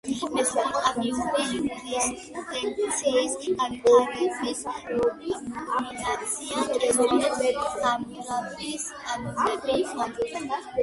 მესოპოტამიური 0.35 1.41
იურისპუდენციის 1.57 3.35
განვითარების 3.59 4.63
კულმინაცია 4.93 6.63
კი 6.85 6.89
სწორედ 6.97 7.61
ხამურაბის 7.77 8.89
კანონები 9.05 9.77
იყო. 9.85 10.09